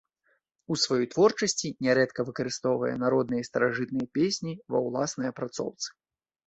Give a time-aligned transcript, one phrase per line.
[0.75, 5.89] У сваёй творчасці нярэдка выкарыстоўвае народныя і старажытныя песні ва ўласнай апрацоўцы.